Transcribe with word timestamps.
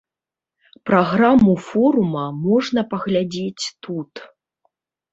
Праграму 0.89 1.53
форума 1.67 2.25
можна 2.49 2.87
паглядзець 2.97 3.65
тут. 3.83 4.11